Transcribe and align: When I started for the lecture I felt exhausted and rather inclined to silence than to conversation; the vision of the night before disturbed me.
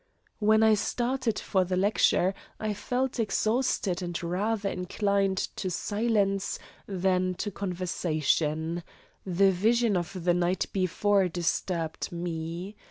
When 0.39 0.63
I 0.63 0.73
started 0.73 1.37
for 1.37 1.63
the 1.63 1.77
lecture 1.77 2.33
I 2.59 2.73
felt 2.73 3.19
exhausted 3.19 4.01
and 4.01 4.17
rather 4.23 4.67
inclined 4.67 5.37
to 5.57 5.69
silence 5.69 6.57
than 6.87 7.35
to 7.35 7.51
conversation; 7.51 8.81
the 9.27 9.51
vision 9.51 9.95
of 9.95 10.23
the 10.23 10.33
night 10.33 10.65
before 10.73 11.27
disturbed 11.27 12.11
me. 12.11 12.77